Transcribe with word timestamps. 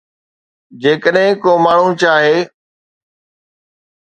جيڪڏهن 0.81 1.29
ڪو 1.43 1.51
ماڻهو 1.65 1.89
چاهي 2.01 2.35